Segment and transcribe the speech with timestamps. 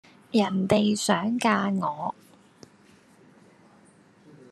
[0.31, 2.15] 人地想嫁我